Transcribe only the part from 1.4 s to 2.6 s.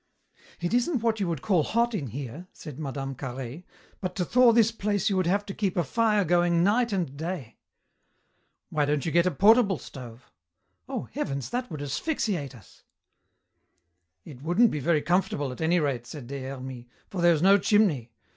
call hot in here,"